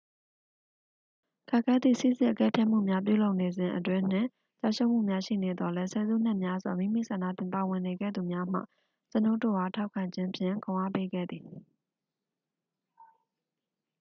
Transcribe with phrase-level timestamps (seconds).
[1.49, 8.59] ခက်ခဲသည့် စိစစ်အကဲဖြတ်မှုများပြုလုပ်နေစဉ်အတွင်း နှင့်ကျရှုံးမှုများရှိနေသော်လည်း ဆယ်စုနှစ်များစွာ မိမိဆန္ဒဖြင့်ပါဝင်နေခဲ့သူများမှ
[9.11, 11.43] ကျွန်ုပ်တို့အား ထောက်ခံခြင်းဖြင့် ခွန်အားပေးခဲ့သည်